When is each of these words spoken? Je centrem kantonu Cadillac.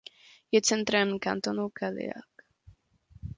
Je 0.53 0.59
centrem 0.69 1.09
kantonu 1.25 1.65
Cadillac. 1.77 2.31